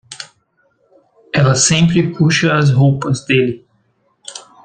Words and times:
Ela 1.31 1.53
sempre 1.53 2.11
puxa 2.15 2.57
as 2.57 2.71
roupas 2.71 3.23
dele 3.23 3.67